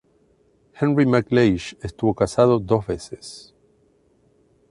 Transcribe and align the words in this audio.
Henry 0.73 1.05
McLeish 1.05 1.77
estuvo 1.83 2.15
casado 2.15 2.57
dos 2.57 2.87
veces. 2.87 3.53